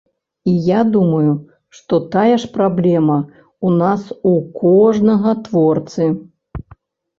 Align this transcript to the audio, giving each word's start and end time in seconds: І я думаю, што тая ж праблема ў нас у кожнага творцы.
І 0.51 0.51
я 0.67 0.77
думаю, 0.95 1.33
што 1.79 1.99
тая 2.15 2.35
ж 2.45 2.49
праблема 2.57 3.19
ў 3.65 3.67
нас 3.83 4.09
у 4.33 4.35
кожнага 4.63 5.37
творцы. 5.51 6.11